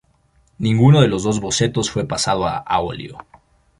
[0.57, 3.19] Ninguno de los dos bocetos fue pasado a óleo.